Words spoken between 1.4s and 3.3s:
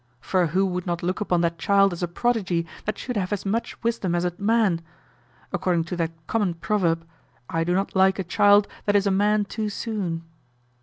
that child as a prodigy that should